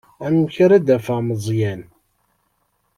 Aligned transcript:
Amek 0.25 0.55
ara 0.65 0.77
d-afeɣ 0.85 1.19
Meẓyan? 1.23 1.81